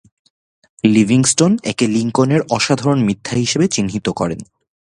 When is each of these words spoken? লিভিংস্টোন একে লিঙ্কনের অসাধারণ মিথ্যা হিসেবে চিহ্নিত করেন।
লিভিংস্টোন 0.83 1.51
একে 1.63 1.85
লিঙ্কনের 1.87 2.41
অসাধারণ 2.49 2.99
মিথ্যা 3.03 3.35
হিসেবে 3.37 3.65
চিহ্নিত 3.67 4.07
করেন। 4.09 4.39